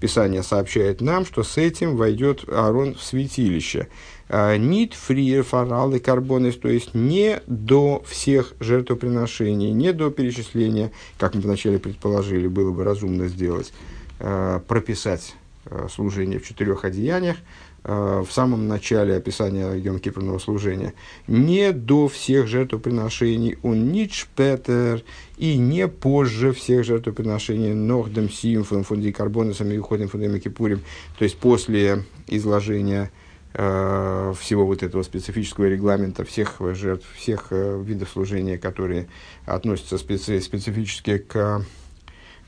[0.00, 3.88] Писание сообщает нам, что с этим войдет Аарон в святилище.
[4.28, 11.34] А, Нит фриер фаралы карбонес, то есть не до всех жертвоприношений, не до перечисления, как
[11.34, 13.72] мы вначале предположили, было бы разумно сделать,
[14.18, 15.34] э, прописать
[15.66, 17.40] э, служение в четырех одеяниях, Э,
[17.84, 20.00] в самом начале описания Йом
[20.40, 20.94] служения,
[21.26, 25.02] не до всех жертвоприношений, он нич Петер,
[25.36, 30.80] и не позже всех жертвоприношений, нордем симфон, фунди карбонесом и уходим фундами кипурим,
[31.18, 33.10] то есть после изложения
[33.52, 39.08] э, всего вот этого специфического регламента, всех жертв, всех э, видов служения, которые
[39.44, 41.64] относятся специ, специфически к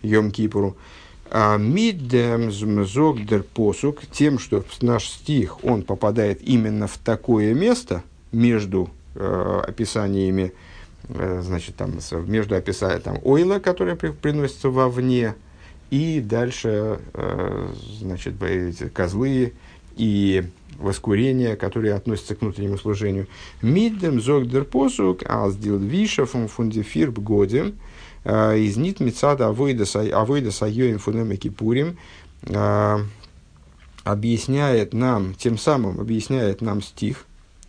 [0.02, 0.76] Йом Кипуру,
[1.30, 8.02] а Миддем зогдер посук, тем, что наш стих, он попадает именно в такое место
[8.32, 10.52] между э, описаниями,
[11.08, 15.34] э, значит, там, между описанием там, ойла, которое при, приносится вовне,
[15.90, 17.68] и дальше, э,
[18.00, 18.34] значит,
[18.92, 19.52] козлы
[19.96, 20.44] и
[20.78, 23.28] воскурения, которые относятся к внутреннему служению.
[23.62, 27.85] Миддем зогдер посук, а сделал виша фундифирб годем, Э,
[28.26, 31.96] из нит мецада авойда сайоим фунеме кипурим
[32.42, 32.98] э,
[34.02, 37.24] объясняет нам, тем самым объясняет нам стих,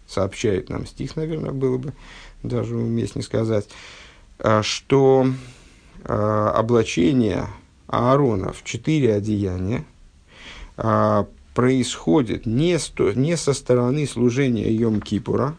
[0.08, 1.94] сообщает нам стих, наверное, было бы
[2.42, 3.68] даже уместнее сказать,
[4.40, 5.28] э, что
[6.04, 7.48] облачение
[7.88, 9.84] Аарона в четыре одеяния
[11.54, 15.56] происходит не, сто, не со стороны служения Йом-Кипура,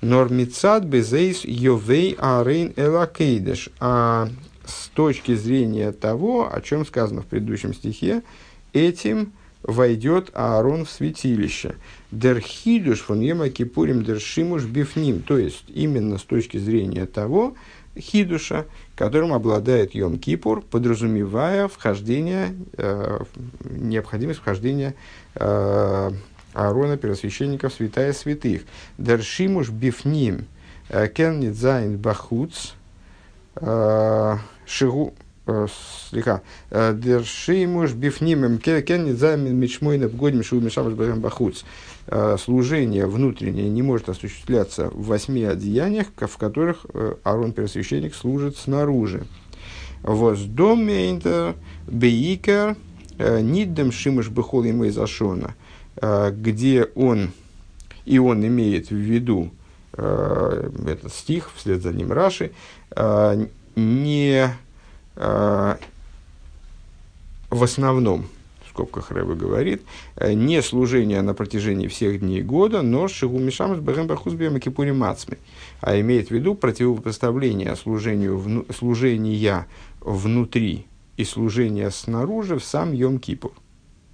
[0.00, 3.70] Нормицад безейс йовей арейн элакейдеш.
[3.80, 4.28] А
[4.64, 8.22] с точки зрения того, о чем сказано в предыдущем стихе,
[8.72, 11.76] этим войдет Аарон в святилище.
[12.10, 15.22] דער חידוש פון יום הכיפורים דער שימוש בפנים.
[15.22, 17.54] То есть, именно с точки зрения того
[17.98, 18.66] хидуша,
[18.96, 23.18] которым обладает Йом Кипур, подразумевая вхождение, э,
[23.64, 24.94] необходимость вхождения
[25.34, 26.10] э,
[26.54, 28.62] Аарона, первосвященника, в святая святых.
[28.98, 30.46] דער שימוש בפנים
[30.88, 32.72] э, קען זיין בחוץ
[33.56, 34.36] э,
[34.66, 35.14] шигу
[35.46, 35.66] э,
[36.10, 36.42] слегка.
[36.70, 41.62] Дершимуш бифнимем кен нидзайн мичмойна бгодим шигу мишамаш бахуц.
[42.38, 46.84] Служение внутреннее не может осуществляться в восьми одеяниях, в которых
[47.22, 49.24] Аарон, первосвященник, служит снаружи.
[50.02, 51.54] Воздомейнтер
[51.86, 52.76] бейкер
[53.18, 55.54] ниддем шимуш бехол ему изашона–
[56.02, 57.30] где он,
[58.04, 59.50] и он имеет в виду
[59.92, 62.50] э, этот стих, вслед за ним Раши,
[62.96, 63.46] э,
[63.76, 64.54] не
[65.14, 65.78] в
[67.50, 68.26] основном,
[68.72, 69.82] скобках Рэба говорит,
[70.16, 74.92] э, не служение на протяжении всех дней года, но шигу мишам с бэгэм бахузбием кипури
[74.92, 75.36] мацми,
[75.80, 79.66] а имеет в виду противопоставление служению, вну, служения
[80.00, 80.86] внутри
[81.16, 83.52] и служения снаружи в сам Йом Кипур.